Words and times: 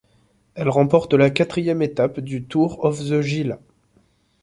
Elle 0.55 0.69
remporte 0.69 1.13
la 1.13 1.29
quatrième 1.29 1.83
étape 1.83 2.21
du 2.21 2.43
Tour 2.43 2.83
of 2.83 2.99
the 3.07 3.21
Gila. 3.21 3.59